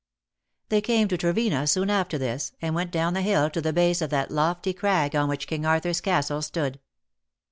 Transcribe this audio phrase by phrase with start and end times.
[0.69, 4.01] They came to Trevena soon after this^ and went down the hill to the base
[4.01, 6.79] of that lofty crag on which King Arthur^s Castle stood.